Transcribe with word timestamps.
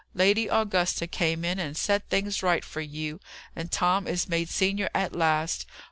"Lady 0.15 0.47
Augusta 0.47 1.05
came 1.05 1.45
in 1.45 1.59
and 1.59 1.77
set 1.77 2.09
things 2.09 2.41
right 2.41 2.65
for 2.65 2.81
you, 2.81 3.19
and 3.55 3.71
Tom 3.71 4.07
is 4.07 4.27
made 4.27 4.49
senior 4.49 4.89
at 4.95 5.15
last. 5.15 5.67